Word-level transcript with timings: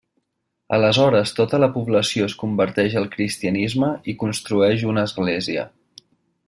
Aleshores 0.77 1.33
tota 1.39 1.59
la 1.63 1.69
població 1.75 2.31
es 2.31 2.37
converteix 2.45 2.97
al 3.03 3.07
cristianisme 3.17 3.93
i 4.15 4.19
construeix 4.25 4.87
una 4.95 5.09
església. 5.11 5.71